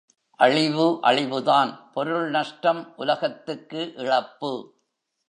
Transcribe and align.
அழிவு 0.39 0.99
அழிவுதான் 1.01 1.91
பொருள் 1.93 2.29
நஷ்டம் 2.29 2.93
உலகத்துக்கு 2.95 3.93
இழப்பு. 3.95 4.73